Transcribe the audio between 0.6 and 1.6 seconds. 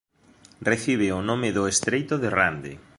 Recibe o nome